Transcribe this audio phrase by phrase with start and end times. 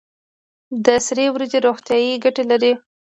[0.85, 2.73] د سرې وریجې روغتیایی ګټې لري.